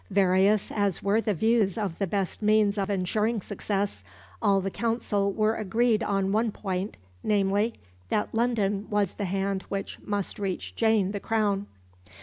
[0.09, 4.03] Various as were the views of the best means of ensuring success,
[4.41, 7.75] all the Council were agreed on one point, namely,
[8.09, 11.67] "that London was the hand which must reach Jane the crown."